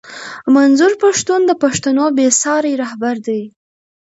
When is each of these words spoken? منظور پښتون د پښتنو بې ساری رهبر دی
منظور 0.55 0.91
پښتون 1.03 1.41
د 1.45 1.51
پښتنو 1.63 2.05
بې 2.17 2.27
ساری 2.41 2.73
رهبر 2.83 3.15
دی 3.27 3.41